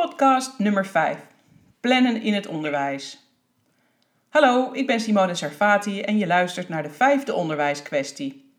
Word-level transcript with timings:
Podcast 0.00 0.58
nummer 0.58 0.86
5. 0.86 1.18
Plannen 1.80 2.22
in 2.22 2.34
het 2.34 2.46
onderwijs. 2.46 3.32
Hallo, 4.28 4.72
ik 4.72 4.86
ben 4.86 5.00
Simone 5.00 5.34
Servati 5.34 6.00
en 6.00 6.18
je 6.18 6.26
luistert 6.26 6.68
naar 6.68 6.82
de 6.82 6.90
vijfde 6.90 7.34
onderwijskwestie. 7.34 8.54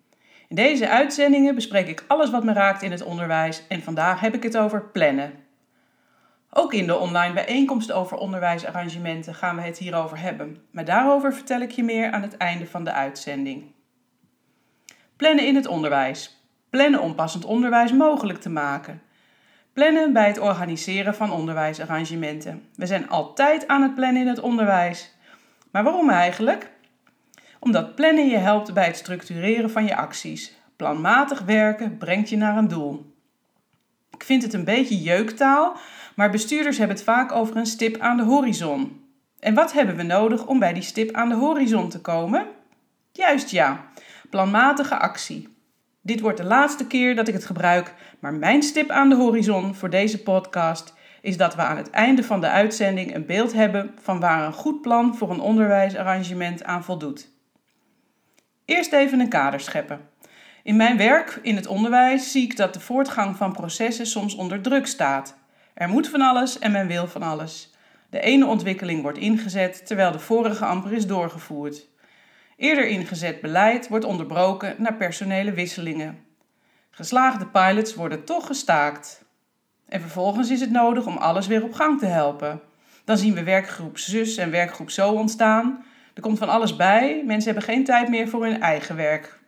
In 0.48 0.56
deze 0.56 0.90
uitzendingen 0.90 1.56
bespreek 1.56 1.88
ik 1.88 2.04
alles 2.08 2.30
wat 2.30 2.44
me 2.44 2.54
raakt 2.54 2.82
in 2.82 2.92
het 2.92 3.04
onderwijs 3.04 3.68
en 3.68 3.84
vandaag 3.84 4.20
heb 4.20 4.34
ik 4.34 4.44
het 4.44 4.58
over 4.58 4.82
plannen. 4.84 5.34
Ook 6.50 6.74
in 6.74 6.88
de 6.88 6.98
online 6.98 7.34
bijeenkomst 7.34 7.92
over 7.92 8.17
onderwijsarrangementen 8.17 9.36
gaan 9.36 9.56
we 9.56 9.62
het 9.62 9.78
hierover 9.78 10.20
hebben, 10.20 10.58
maar 10.72 10.86
daarover 10.86 11.34
vertel 11.34 11.59
ik 11.59 11.72
je 11.72 11.84
meer 11.84 12.12
aan 12.12 12.22
het 12.22 12.38
einde 12.38 12.67
van 12.67 12.84
de 12.84 12.92
uitzending. 12.92 13.72
Plannen 15.16 15.48
in 15.48 15.56
het 15.56 15.67
onderwijs. 15.67 16.48
Plannen 16.70 17.02
om 17.02 17.16
passend 17.16 17.45
onderwijs 17.45 17.92
mogelijk 17.92 18.42
te 18.42 18.50
maken. 18.50 19.02
Plannen 19.76 20.14
bij 20.14 20.28
het 20.28 20.40
organiseren 20.40 21.16
van 21.16 21.32
onderwijsarrangementen. 21.32 22.64
We 22.76 22.86
zijn 22.86 23.10
altijd 23.10 23.68
aan 23.68 23.82
het 23.82 23.96
plannen 23.96 24.22
in 24.22 24.28
het 24.28 24.40
onderwijs. 24.40 25.14
Maar 25.72 25.84
waarom 25.84 26.10
eigenlijk? 26.10 26.72
Omdat 27.60 27.96
plannen 27.96 28.28
je 28.28 28.38
helpt 28.38 28.74
bij 28.74 28.86
het 28.86 28.98
structureren 28.98 29.70
van 29.70 29.86
je 29.86 29.96
acties. 29.96 30.56
Planmatig 30.76 31.42
werken 31.42 31.98
brengt 31.98 32.30
je 32.30 32.38
naar 32.38 32.58
een 32.58 32.68
doel. 32.68 33.16
Ik 34.12 34.24
vind 34.24 34.44
het 34.44 34.54
een 34.54 34.64
beetje 34.64 35.02
jeuktaal, 35.02 35.78
maar 36.16 36.32
bestuurders 36.32 36.78
hebben 36.78 36.96
het 36.96 37.06
vaak 37.06 37.32
over 37.32 37.58
een 37.58 37.66
stip 37.66 37.98
aan 37.98 38.18
de 38.18 38.23
horizon. 38.23 39.04
En 39.39 39.54
wat 39.54 39.73
hebben 39.73 39.95
we 39.95 40.04
nodig 40.04 40.45
om 40.45 40.60
bij 40.60 40.73
die 40.73 40.84
stip 40.84 41.16
aan 41.16 41.30
de 41.30 41.36
horizon 41.36 41.89
te 41.89 42.02
komen? 42.02 42.48
Juist 43.12 43.50
ja, 43.50 43.86
planmatige 44.30 44.98
actie. 44.98 45.55
Dit 46.06 46.20
wordt 46.20 46.38
de 46.38 46.44
laatste 46.44 46.88
keer 46.88 47.16
dat 47.16 47.28
ik 47.28 47.34
het 47.34 47.45
gebruik, 47.45 47.94
maar 48.20 48.34
mijn 48.34 48.64
stip 48.64 48.89
aan 48.89 49.09
de 49.09 49.16
horizon 49.16 49.75
voor 49.75 49.89
deze 49.89 50.23
podcast 50.23 50.94
is 51.22 51.38
dat 51.38 51.56
we 51.56 51.61
aan 51.61 51.78
het 51.78 51.89
einde 51.89 52.23
van 52.23 52.42
de 52.42 52.50
uitzending 52.50 53.16
een 53.16 53.25
beeld 53.25 53.53
hebben 53.53 53.95
van 54.02 54.20
waar 54.20 54.45
een 54.45 54.53
goed 54.53 54.81
plan 54.81 55.16
voor 55.16 55.31
een 55.31 55.39
onderwijsarrangement 55.39 56.64
aan 56.64 56.83
voldoet. 56.83 57.30
Eerst 58.66 58.94
even 58.94 59.20
een 59.20 59.30
kader 59.30 59.59
scheppen. 59.59 60.09
In 60.64 60.76
mijn 60.76 60.98
werk 60.98 61.39
in 61.42 61.56
het 61.56 61.67
onderwijs 61.67 62.31
zie 62.31 62.44
ik 62.44 62.58
dat 62.58 62.73
de 62.73 62.80
voortgang 62.80 63.36
van 63.36 63.53
processen 63.53 64.06
soms 64.06 64.36
onder 64.36 64.61
druk 64.61 64.88
staat. 64.88 65.38
Er 65.73 65.89
moet 65.89 66.09
van 66.09 66.22
alles 66.22 66.59
en 66.59 66.72
men 66.72 66.88
wil 66.88 67.08
van 67.08 67.23
alles. 67.23 67.73
De 68.09 68.20
ene 68.20 68.45
ontwikkeling 68.45 69.02
wordt 69.02 69.17
ingezet 69.17 69.86
terwijl 69.86 70.11
de 70.11 70.20
vorige 70.20 70.66
amper 70.66 70.94
is 70.94 71.08
doorgevoerd. 71.08 71.88
Eerder 72.56 72.88
ingezet 72.88 73.42
beleid 73.42 73.88
wordt 73.88 74.06
onderbroken 74.06 74.75
na 74.78 74.92
personele 74.92 75.52
wisselingen. 75.52 76.25
Geslaagde 76.89 77.48
pilots 77.48 77.95
worden 77.95 78.25
toch 78.25 78.45
gestaakt. 78.45 79.23
En 79.88 80.02
vervolgens 80.02 80.50
is 80.50 80.59
het 80.59 80.72
nodig 80.72 81.06
om 81.06 81.17
alles 81.17 81.48
weer 81.48 81.64
op 81.64 81.73
gang 81.73 82.00
te 82.00 82.06
helpen. 82.06 82.61
Dan 83.06 83.17
zien 83.17 83.33
we 83.33 83.44
werkgroep 83.44 83.98
zus 83.98 84.38
en 84.38 84.52
werkgroep 84.52 84.89
zo 84.89 85.11
ontstaan. 85.11 85.86
Er 86.14 86.22
komt 86.22 86.38
van 86.38 86.50
alles 86.50 86.76
bij. 86.76 87.23
Mensen 87.26 87.53
hebben 87.53 87.73
geen 87.73 87.83
tijd 87.83 88.09
meer 88.09 88.28
voor 88.28 88.45
hun 88.45 88.61
eigen 88.61 88.95
werk. 88.95 89.39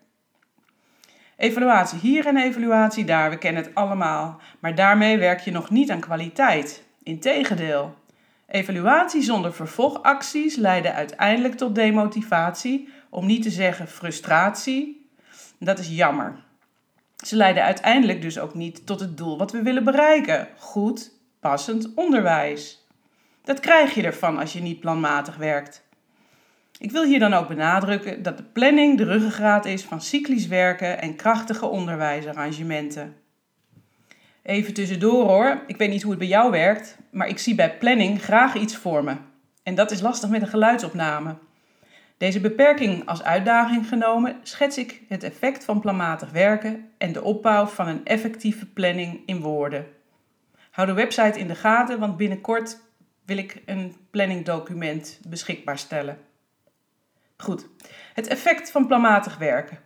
Evaluatie 1.38 2.00
hier 2.00 2.26
en 2.26 2.38
evaluatie 2.38 3.06
daar, 3.06 3.30
we 3.30 3.38
kennen 3.38 3.64
het 3.64 3.76
allemaal. 3.76 4.42
Maar 4.60 4.76
daarmee 4.76 5.18
werk 5.18 5.40
je 5.40 5.52
nog 5.52 5.70
niet 5.70 5.92
aan 5.92 6.00
kwaliteit. 6.00 6.84
Integendeel. 7.04 7.96
Evaluatie 8.48 9.22
zonder 9.22 9.54
vervolgacties 9.54 10.56
leiden 10.56 10.94
uiteindelijk 10.94 11.56
tot 11.56 11.76
demotivatie, 11.76 12.90
om 13.18 13.26
niet 13.26 13.44
te 13.44 13.50
zeggen 13.50 13.88
frustratie. 13.88 15.10
Dat 15.60 15.80
is 15.80 15.88
jammer. 15.88 16.36
Ze 17.26 17.36
leiden 17.36 17.64
uiteindelijk 17.64 18.22
dus 18.22 18.40
ook 18.40 18.54
niet 18.54 18.86
tot 18.86 19.00
het 19.00 19.18
doel 19.18 19.38
wat 19.38 19.52
we 19.52 19.62
willen 19.62 19.84
bereiken: 19.84 20.48
goed, 20.58 21.12
passend 21.40 21.94
onderwijs. 21.96 22.86
Dat 23.44 23.60
krijg 23.60 23.94
je 23.94 24.04
ervan 24.04 24.38
als 24.38 24.54
je 24.54 24.62
niet 24.62 24.80
planmatig 24.80 25.36
werkt. 25.36 25.84
Ik 26.80 26.92
wil 26.92 27.04
hier 27.04 27.20
dan 27.20 27.34
ook 27.34 27.48
benadrukken 27.48 28.24
dat 28.24 28.38
de 28.38 28.44
planning 28.44 28.98
de 28.98 29.04
ruggengraat 29.04 29.66
is 29.66 29.84
van 29.84 30.02
cyclisch 30.02 30.48
werken 30.48 31.02
en 31.02 31.16
krachtige 31.16 31.66
onderwijsarrangementen. 31.66 33.16
Even 34.44 34.74
tussendoor 34.74 35.28
hoor, 35.28 35.64
ik 35.68 35.78
weet 35.78 35.90
niet 35.90 36.02
hoe 36.02 36.12
het 36.12 36.20
bij 36.20 36.28
jou 36.28 36.52
werkt, 36.52 36.98
maar 37.12 37.28
ik 37.28 37.40
zie 37.40 37.56
bij 37.56 37.78
planning 37.78 38.22
graag 38.22 38.56
iets 38.56 38.76
voor 38.76 39.04
me. 39.04 39.16
En 39.64 39.76
dat 39.76 39.92
is 39.92 40.02
lastig 40.02 40.30
met 40.30 40.42
een 40.42 40.48
geluidsopname. 40.48 41.36
Deze 42.18 42.40
beperking 42.40 43.08
als 43.08 43.24
uitdaging 43.24 43.88
genomen, 43.88 44.36
schets 44.44 44.78
ik 44.78 45.02
het 45.08 45.24
effect 45.24 45.66
van 45.66 45.80
planmatig 45.80 46.32
werken 46.32 46.92
en 46.98 47.12
de 47.12 47.24
opbouw 47.24 47.66
van 47.66 47.88
een 47.88 48.06
effectieve 48.06 48.66
planning 48.66 49.22
in 49.26 49.40
woorden. 49.40 49.86
Hou 50.72 50.88
de 50.88 50.94
website 50.94 51.40
in 51.40 51.48
de 51.48 51.56
gaten, 51.56 52.00
want 52.00 52.18
binnenkort 52.18 52.80
wil 53.26 53.38
ik 53.38 53.62
een 53.66 53.96
planningdocument 54.12 55.20
beschikbaar 55.28 55.78
stellen. 55.78 56.18
Goed, 57.38 57.68
het 58.14 58.28
effect 58.28 58.72
van 58.72 58.88
planmatig 58.88 59.38
werken. 59.38 59.80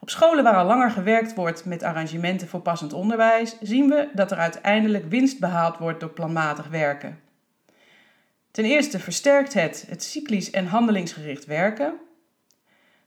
Op 0.00 0.10
scholen 0.10 0.44
waar 0.44 0.56
al 0.56 0.66
langer 0.66 0.90
gewerkt 0.90 1.34
wordt 1.34 1.64
met 1.64 1.82
arrangementen 1.82 2.48
voor 2.48 2.60
passend 2.60 2.92
onderwijs, 2.92 3.56
zien 3.60 3.88
we 3.88 4.08
dat 4.14 4.30
er 4.30 4.38
uiteindelijk 4.38 5.04
winst 5.08 5.40
behaald 5.40 5.78
wordt 5.78 6.00
door 6.00 6.10
planmatig 6.10 6.68
werken. 6.68 7.20
Ten 8.50 8.64
eerste 8.64 8.98
versterkt 8.98 9.54
het 9.54 9.84
het 9.88 10.04
cyclisch 10.04 10.50
en 10.50 10.66
handelingsgericht 10.66 11.44
werken. 11.44 11.94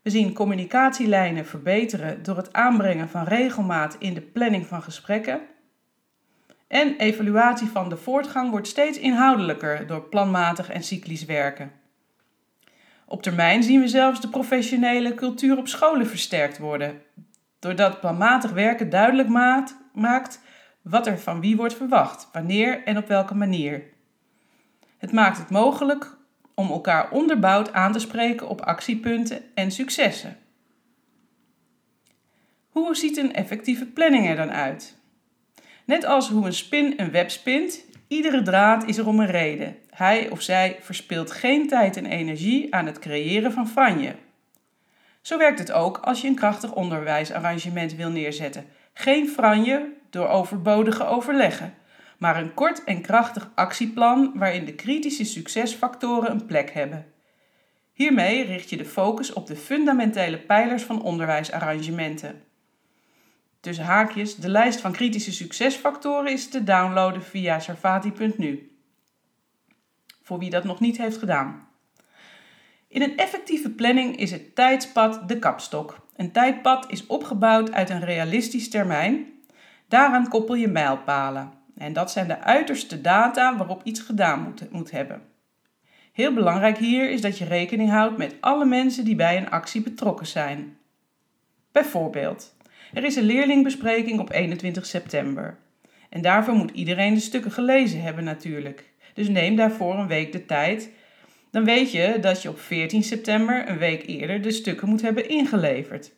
We 0.01 0.09
zien 0.09 0.33
communicatielijnen 0.33 1.45
verbeteren 1.45 2.23
door 2.23 2.37
het 2.37 2.53
aanbrengen 2.53 3.09
van 3.09 3.23
regelmaat 3.23 3.95
in 3.99 4.13
de 4.13 4.21
planning 4.21 4.67
van 4.67 4.83
gesprekken. 4.83 5.41
En 6.67 6.95
evaluatie 6.97 7.67
van 7.67 7.89
de 7.89 7.97
voortgang 7.97 8.49
wordt 8.51 8.67
steeds 8.67 8.99
inhoudelijker 8.99 9.87
door 9.87 10.01
planmatig 10.01 10.69
en 10.69 10.83
cyclisch 10.83 11.25
werken. 11.25 11.71
Op 13.05 13.23
termijn 13.23 13.63
zien 13.63 13.79
we 13.79 13.87
zelfs 13.87 14.21
de 14.21 14.29
professionele 14.29 15.13
cultuur 15.13 15.57
op 15.57 15.67
scholen 15.67 16.07
versterkt 16.07 16.57
worden, 16.57 17.01
doordat 17.59 17.99
planmatig 17.99 18.51
werken 18.51 18.89
duidelijk 18.89 19.29
maakt 19.93 20.41
wat 20.81 21.07
er 21.07 21.19
van 21.19 21.41
wie 21.41 21.55
wordt 21.55 21.75
verwacht, 21.75 22.29
wanneer 22.31 22.83
en 22.83 22.97
op 22.97 23.07
welke 23.07 23.35
manier. 23.35 23.83
Het 25.03 25.11
maakt 25.11 25.37
het 25.37 25.49
mogelijk 25.49 26.17
om 26.55 26.69
elkaar 26.71 27.11
onderbouwd 27.11 27.73
aan 27.73 27.91
te 27.91 27.99
spreken 27.99 28.47
op 28.47 28.61
actiepunten 28.61 29.41
en 29.53 29.71
successen. 29.71 30.37
Hoe 32.69 32.95
ziet 32.95 33.17
een 33.17 33.33
effectieve 33.33 33.85
planning 33.85 34.27
er 34.27 34.35
dan 34.35 34.51
uit? 34.51 34.97
Net 35.85 36.05
als 36.05 36.29
hoe 36.29 36.45
een 36.45 36.53
spin 36.53 36.93
een 36.97 37.11
web 37.11 37.31
spint, 37.31 37.85
iedere 38.07 38.41
draad 38.41 38.85
is 38.85 38.97
er 38.97 39.07
om 39.07 39.19
een 39.19 39.31
reden. 39.31 39.75
Hij 39.89 40.29
of 40.29 40.41
zij 40.41 40.77
verspilt 40.81 41.31
geen 41.31 41.67
tijd 41.67 41.97
en 41.97 42.05
energie 42.05 42.75
aan 42.75 42.85
het 42.85 42.99
creëren 42.99 43.51
van 43.51 43.67
franje. 43.67 44.15
Zo 45.21 45.37
werkt 45.37 45.59
het 45.59 45.71
ook 45.71 45.97
als 45.97 46.21
je 46.21 46.27
een 46.27 46.35
krachtig 46.35 46.73
onderwijsarrangement 46.73 47.95
wil 47.95 48.09
neerzetten. 48.09 48.65
Geen 48.93 49.29
franje 49.29 49.93
door 50.09 50.27
overbodige 50.27 51.05
overleggen 51.05 51.73
maar 52.23 52.37
een 52.37 52.53
kort 52.53 52.83
en 52.83 53.01
krachtig 53.01 53.51
actieplan 53.55 54.31
waarin 54.35 54.65
de 54.65 54.75
kritische 54.75 55.23
succesfactoren 55.25 56.31
een 56.31 56.45
plek 56.45 56.71
hebben. 56.71 57.05
Hiermee 57.93 58.45
richt 58.45 58.69
je 58.69 58.77
de 58.77 58.85
focus 58.85 59.33
op 59.33 59.47
de 59.47 59.55
fundamentele 59.55 60.39
pijlers 60.39 60.83
van 60.83 61.01
onderwijsarrangementen. 61.01 62.43
Tussen 63.59 63.85
haakjes, 63.85 64.35
de 64.35 64.49
lijst 64.49 64.81
van 64.81 64.91
kritische 64.91 65.31
succesfactoren 65.31 66.31
is 66.31 66.49
te 66.49 66.63
downloaden 66.63 67.23
via 67.23 67.59
sarvati.nu. 67.59 68.77
Voor 70.21 70.39
wie 70.39 70.49
dat 70.49 70.63
nog 70.63 70.79
niet 70.79 70.97
heeft 70.97 71.17
gedaan. 71.17 71.67
In 72.87 73.01
een 73.01 73.17
effectieve 73.17 73.69
planning 73.69 74.17
is 74.17 74.31
het 74.31 74.55
tijdspad 74.55 75.27
de 75.27 75.39
kapstok. 75.39 76.07
Een 76.15 76.31
tijdpad 76.31 76.91
is 76.91 77.07
opgebouwd 77.07 77.71
uit 77.71 77.89
een 77.89 78.05
realistisch 78.05 78.69
termijn. 78.69 79.25
Daaraan 79.87 80.27
koppel 80.27 80.55
je 80.55 80.67
mijlpalen. 80.67 81.61
En 81.77 81.93
dat 81.93 82.11
zijn 82.11 82.27
de 82.27 82.39
uiterste 82.39 83.01
data 83.01 83.57
waarop 83.57 83.81
iets 83.83 83.99
gedaan 83.99 84.41
moet, 84.41 84.71
moet 84.71 84.91
hebben. 84.91 85.21
Heel 86.11 86.33
belangrijk 86.33 86.77
hier 86.77 87.09
is 87.09 87.21
dat 87.21 87.37
je 87.37 87.45
rekening 87.45 87.89
houdt 87.89 88.17
met 88.17 88.35
alle 88.39 88.65
mensen 88.65 89.05
die 89.05 89.15
bij 89.15 89.37
een 89.37 89.49
actie 89.49 89.81
betrokken 89.81 90.27
zijn. 90.27 90.77
Bijvoorbeeld, 91.71 92.55
er 92.93 93.03
is 93.03 93.15
een 93.15 93.23
leerlingbespreking 93.23 94.19
op 94.19 94.31
21 94.31 94.85
september. 94.85 95.57
En 96.09 96.21
daarvoor 96.21 96.53
moet 96.53 96.71
iedereen 96.71 97.13
de 97.13 97.19
stukken 97.19 97.51
gelezen 97.51 98.01
hebben 98.01 98.23
natuurlijk. 98.23 98.91
Dus 99.13 99.27
neem 99.27 99.55
daarvoor 99.55 99.95
een 99.95 100.07
week 100.07 100.31
de 100.31 100.45
tijd. 100.45 100.89
Dan 101.51 101.65
weet 101.65 101.91
je 101.91 102.17
dat 102.21 102.41
je 102.41 102.49
op 102.49 102.59
14 102.59 103.03
september, 103.03 103.69
een 103.69 103.77
week 103.77 104.07
eerder, 104.07 104.41
de 104.41 104.51
stukken 104.51 104.89
moet 104.89 105.01
hebben 105.01 105.29
ingeleverd. 105.29 106.11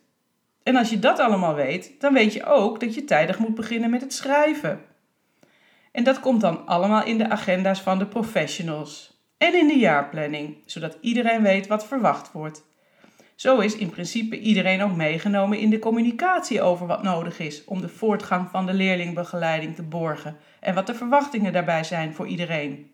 En 0.62 0.76
als 0.76 0.90
je 0.90 0.98
dat 0.98 1.18
allemaal 1.18 1.54
weet, 1.54 1.92
dan 1.98 2.12
weet 2.12 2.32
je 2.32 2.44
ook 2.44 2.80
dat 2.80 2.94
je 2.94 3.04
tijdig 3.04 3.38
moet 3.38 3.54
beginnen 3.54 3.90
met 3.90 4.00
het 4.00 4.12
schrijven. 4.12 4.80
En 5.96 6.04
dat 6.04 6.20
komt 6.20 6.40
dan 6.40 6.66
allemaal 6.66 7.04
in 7.04 7.18
de 7.18 7.28
agenda's 7.28 7.80
van 7.80 7.98
de 7.98 8.06
professionals 8.06 9.20
en 9.38 9.54
in 9.54 9.66
de 9.66 9.78
jaarplanning, 9.78 10.56
zodat 10.66 10.98
iedereen 11.00 11.42
weet 11.42 11.66
wat 11.66 11.86
verwacht 11.86 12.32
wordt. 12.32 12.64
Zo 13.34 13.58
is 13.58 13.76
in 13.76 13.90
principe 13.90 14.38
iedereen 14.38 14.82
ook 14.82 14.96
meegenomen 14.96 15.58
in 15.58 15.70
de 15.70 15.78
communicatie 15.78 16.62
over 16.62 16.86
wat 16.86 17.02
nodig 17.02 17.38
is 17.38 17.64
om 17.64 17.80
de 17.80 17.88
voortgang 17.88 18.50
van 18.50 18.66
de 18.66 18.74
leerlingbegeleiding 18.74 19.74
te 19.74 19.82
borgen 19.82 20.36
en 20.60 20.74
wat 20.74 20.86
de 20.86 20.94
verwachtingen 20.94 21.52
daarbij 21.52 21.84
zijn 21.84 22.14
voor 22.14 22.26
iedereen. 22.26 22.90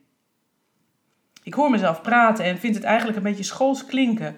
Ik 1.42 1.54
hoor 1.54 1.70
mezelf 1.70 2.02
praten 2.02 2.44
en 2.44 2.58
vind 2.58 2.74
het 2.74 2.84
eigenlijk 2.84 3.16
een 3.16 3.24
beetje 3.24 3.42
schools 3.42 3.86
klinken, 3.86 4.36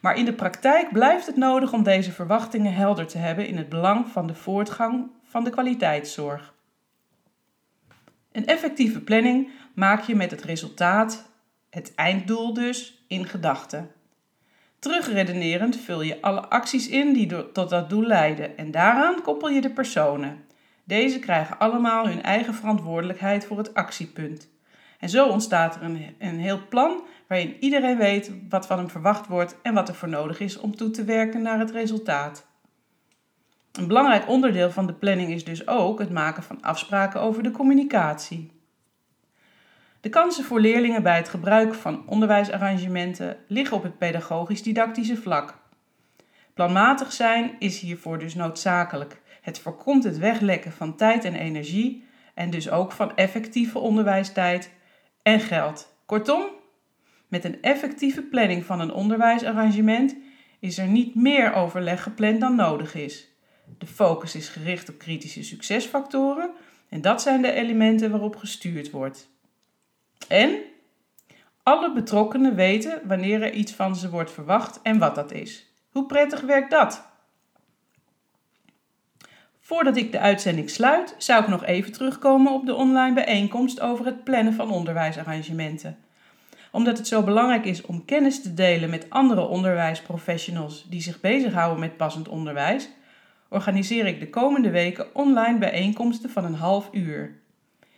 maar 0.00 0.16
in 0.16 0.24
de 0.24 0.34
praktijk 0.34 0.92
blijft 0.92 1.26
het 1.26 1.36
nodig 1.36 1.72
om 1.72 1.82
deze 1.82 2.12
verwachtingen 2.12 2.74
helder 2.74 3.06
te 3.06 3.18
hebben 3.18 3.46
in 3.46 3.56
het 3.56 3.68
belang 3.68 4.08
van 4.08 4.26
de 4.26 4.34
voortgang 4.34 5.10
van 5.24 5.44
de 5.44 5.50
kwaliteitszorg. 5.50 6.53
Een 8.34 8.46
effectieve 8.46 9.00
planning 9.00 9.48
maak 9.74 10.02
je 10.02 10.14
met 10.14 10.30
het 10.30 10.42
resultaat, 10.42 11.30
het 11.70 11.94
einddoel 11.94 12.54
dus, 12.54 13.04
in 13.08 13.26
gedachten. 13.26 13.90
Terugredenerend 14.78 15.76
vul 15.76 16.02
je 16.02 16.22
alle 16.22 16.40
acties 16.48 16.88
in 16.88 17.12
die 17.12 17.52
tot 17.52 17.70
dat 17.70 17.90
doel 17.90 18.02
leiden 18.02 18.56
en 18.56 18.70
daaraan 18.70 19.22
koppel 19.22 19.48
je 19.48 19.60
de 19.60 19.70
personen. 19.70 20.44
Deze 20.84 21.18
krijgen 21.18 21.58
allemaal 21.58 22.06
hun 22.06 22.22
eigen 22.22 22.54
verantwoordelijkheid 22.54 23.46
voor 23.46 23.58
het 23.58 23.74
actiepunt. 23.74 24.48
En 24.98 25.08
zo 25.08 25.28
ontstaat 25.28 25.76
er 25.76 25.82
een, 25.82 26.14
een 26.18 26.38
heel 26.38 26.60
plan 26.68 27.02
waarin 27.28 27.56
iedereen 27.60 27.98
weet 27.98 28.32
wat 28.48 28.66
van 28.66 28.78
hem 28.78 28.90
verwacht 28.90 29.26
wordt 29.26 29.56
en 29.62 29.74
wat 29.74 29.88
er 29.88 29.94
voor 29.94 30.08
nodig 30.08 30.40
is 30.40 30.58
om 30.58 30.76
toe 30.76 30.90
te 30.90 31.04
werken 31.04 31.42
naar 31.42 31.58
het 31.58 31.70
resultaat. 31.70 32.46
Een 33.78 33.86
belangrijk 33.86 34.28
onderdeel 34.28 34.70
van 34.70 34.86
de 34.86 34.92
planning 34.92 35.30
is 35.30 35.44
dus 35.44 35.66
ook 35.66 35.98
het 35.98 36.10
maken 36.10 36.42
van 36.42 36.62
afspraken 36.62 37.20
over 37.20 37.42
de 37.42 37.50
communicatie. 37.50 38.50
De 40.00 40.08
kansen 40.08 40.44
voor 40.44 40.60
leerlingen 40.60 41.02
bij 41.02 41.16
het 41.16 41.28
gebruik 41.28 41.74
van 41.74 42.08
onderwijsarrangementen 42.08 43.36
liggen 43.48 43.76
op 43.76 43.82
het 43.82 43.98
pedagogisch-didactische 43.98 45.16
vlak. 45.16 45.58
Planmatig 46.54 47.12
zijn 47.12 47.56
is 47.58 47.80
hiervoor 47.80 48.18
dus 48.18 48.34
noodzakelijk. 48.34 49.20
Het 49.40 49.58
voorkomt 49.58 50.04
het 50.04 50.18
weglekken 50.18 50.72
van 50.72 50.96
tijd 50.96 51.24
en 51.24 51.34
energie 51.34 52.04
en 52.34 52.50
dus 52.50 52.70
ook 52.70 52.92
van 52.92 53.16
effectieve 53.16 53.78
onderwijstijd 53.78 54.70
en 55.22 55.40
geld. 55.40 55.96
Kortom, 56.06 56.44
met 57.28 57.44
een 57.44 57.62
effectieve 57.62 58.22
planning 58.22 58.64
van 58.64 58.80
een 58.80 58.92
onderwijsarrangement 58.92 60.16
is 60.60 60.78
er 60.78 60.88
niet 60.88 61.14
meer 61.14 61.52
overleg 61.54 62.02
gepland 62.02 62.40
dan 62.40 62.54
nodig 62.54 62.94
is. 62.94 63.33
De 63.78 63.86
focus 63.86 64.34
is 64.34 64.48
gericht 64.48 64.88
op 64.88 64.98
kritische 64.98 65.42
succesfactoren 65.42 66.50
en 66.88 67.00
dat 67.00 67.22
zijn 67.22 67.42
de 67.42 67.52
elementen 67.52 68.10
waarop 68.10 68.36
gestuurd 68.36 68.90
wordt. 68.90 69.28
En 70.28 70.58
alle 71.62 71.92
betrokkenen 71.92 72.54
weten 72.54 73.00
wanneer 73.04 73.42
er 73.42 73.52
iets 73.52 73.72
van 73.72 73.96
ze 73.96 74.10
wordt 74.10 74.32
verwacht 74.32 74.80
en 74.82 74.98
wat 74.98 75.14
dat 75.14 75.32
is. 75.32 75.66
Hoe 75.90 76.06
prettig 76.06 76.40
werkt 76.40 76.70
dat? 76.70 77.12
Voordat 79.60 79.96
ik 79.96 80.12
de 80.12 80.18
uitzending 80.18 80.70
sluit, 80.70 81.14
zou 81.18 81.42
ik 81.42 81.48
nog 81.48 81.64
even 81.64 81.92
terugkomen 81.92 82.52
op 82.52 82.66
de 82.66 82.74
online 82.74 83.14
bijeenkomst 83.14 83.80
over 83.80 84.04
het 84.04 84.24
plannen 84.24 84.54
van 84.54 84.70
onderwijsarrangementen. 84.70 85.98
Omdat 86.72 86.98
het 86.98 87.08
zo 87.08 87.22
belangrijk 87.22 87.64
is 87.64 87.82
om 87.82 88.04
kennis 88.04 88.42
te 88.42 88.54
delen 88.54 88.90
met 88.90 89.10
andere 89.10 89.46
onderwijsprofessionals 89.46 90.86
die 90.88 91.02
zich 91.02 91.20
bezighouden 91.20 91.80
met 91.80 91.96
passend 91.96 92.28
onderwijs, 92.28 92.88
organiseer 93.54 94.06
ik 94.06 94.20
de 94.20 94.30
komende 94.30 94.70
weken 94.70 95.14
online 95.14 95.58
bijeenkomsten 95.58 96.30
van 96.30 96.44
een 96.44 96.54
half 96.54 96.88
uur. 96.92 97.42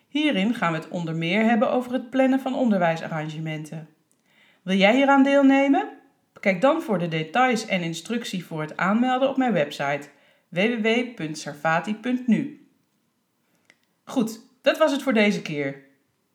Hierin 0.08 0.54
gaan 0.54 0.72
we 0.72 0.78
het 0.78 0.88
onder 0.88 1.16
meer 1.16 1.44
hebben 1.44 1.70
over 1.70 1.92
het 1.92 2.10
plannen 2.10 2.40
van 2.40 2.54
onderwijsarrangementen. 2.54 3.88
Wil 4.62 4.76
jij 4.76 4.94
hieraan 4.94 5.22
deelnemen? 5.22 5.88
Kijk 6.40 6.60
dan 6.60 6.82
voor 6.82 6.98
de 6.98 7.08
details 7.08 7.66
en 7.66 7.82
instructie 7.82 8.44
voor 8.44 8.60
het 8.60 8.76
aanmelden 8.76 9.28
op 9.28 9.36
mijn 9.36 9.52
website 9.52 10.08
www.sarfati.nu. 10.48 12.68
Goed, 14.04 14.40
dat 14.62 14.78
was 14.78 14.92
het 14.92 15.02
voor 15.02 15.14
deze 15.14 15.42
keer. 15.42 15.84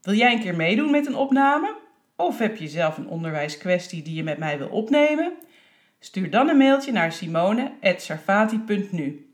Wil 0.01 0.13
jij 0.13 0.33
een 0.33 0.41
keer 0.41 0.55
meedoen 0.55 0.91
met 0.91 1.07
een 1.07 1.15
opname? 1.15 1.75
Of 2.15 2.37
heb 2.37 2.57
je 2.57 2.67
zelf 2.67 2.97
een 2.97 3.07
onderwijskwestie 3.07 4.03
die 4.03 4.15
je 4.15 4.23
met 4.23 4.37
mij 4.37 4.57
wil 4.57 4.69
opnemen? 4.69 5.33
Stuur 6.03 6.29
dan 6.29 6.49
een 6.49 6.57
mailtje 6.57 6.91
naar 6.91 7.11
simone.sarfati.nu. 7.11 9.33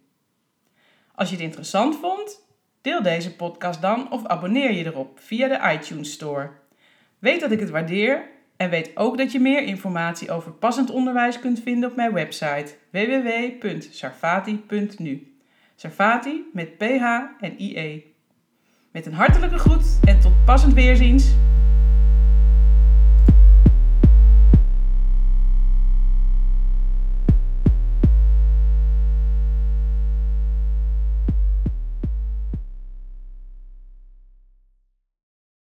Als 1.16 1.30
je 1.30 1.36
het 1.36 1.44
interessant 1.44 1.96
vond, 1.96 2.48
deel 2.82 3.02
deze 3.02 3.36
podcast 3.36 3.82
dan 3.82 4.12
of 4.12 4.26
abonneer 4.26 4.72
je 4.72 4.86
erop 4.86 5.20
via 5.20 5.48
de 5.48 5.74
iTunes 5.74 6.12
Store. 6.12 6.50
Weet 7.20 7.40
dat 7.40 7.52
ik 7.52 7.60
het 7.60 7.70
waardeer 7.70 8.30
en 8.58 8.70
weet 8.70 8.98
ook 8.98 9.18
dat 9.18 9.32
je 9.32 9.40
meer 9.40 9.64
informatie 9.64 10.32
over 10.32 10.52
passend 10.52 10.90
onderwijs 10.90 11.40
kunt 11.40 11.62
vinden 11.62 11.90
op 11.90 11.96
mijn 11.96 12.14
website 12.14 12.76
www.sarfati.nu. 12.92 15.38
Sarfati 15.76 16.50
met 16.54 16.78
PH 16.78 17.04
en 17.40 17.62
IE. 17.62 18.16
Met 18.92 19.06
een 19.06 19.14
hartelijke 19.14 19.58
groet 19.58 20.00
en 20.04 20.20
tot 20.20 20.34
passend 20.46 20.74
weerziens. 20.74 21.36